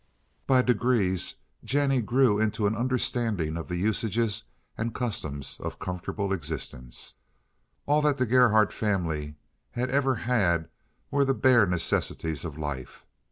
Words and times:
By 0.47 0.63
degrees 0.63 1.35
Jennie 1.63 2.01
grew 2.01 2.39
into 2.39 2.65
an 2.65 2.75
understanding 2.75 3.55
of 3.55 3.67
the 3.67 3.75
usages 3.75 4.45
and 4.75 4.95
customs 4.95 5.59
of 5.59 5.77
comfortable 5.77 6.33
existence. 6.33 7.13
All 7.85 8.01
that 8.01 8.17
the 8.17 8.25
Gerhardt 8.25 8.73
family 8.73 9.35
had 9.73 9.91
ever 9.91 10.15
had 10.15 10.69
were 11.11 11.23
the 11.23 11.35
bare 11.35 11.67
necessities 11.67 12.43
of 12.43 12.57
life. 12.57 13.05